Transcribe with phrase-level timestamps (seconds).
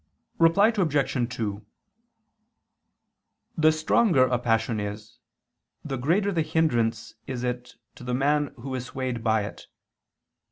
[0.39, 1.29] Reply Obj.
[1.35, 1.63] 2:
[3.55, 5.19] The stronger a passion is,
[5.85, 9.67] the greater the hindrance is it to the man who is swayed by it.